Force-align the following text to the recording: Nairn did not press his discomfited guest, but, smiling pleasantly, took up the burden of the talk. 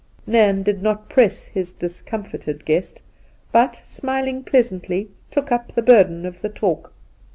Nairn 0.25 0.63
did 0.63 0.81
not 0.81 1.09
press 1.09 1.47
his 1.49 1.71
discomfited 1.73 2.65
guest, 2.65 3.03
but, 3.51 3.75
smiling 3.83 4.43
pleasantly, 4.43 5.11
took 5.29 5.51
up 5.51 5.71
the 5.75 5.83
burden 5.83 6.25
of 6.25 6.41
the 6.41 6.49
talk. 6.49 6.91